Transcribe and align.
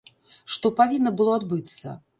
Што 0.53 0.71
павінна 0.81 1.15
было 1.21 1.39
адбыцца? 1.43 1.99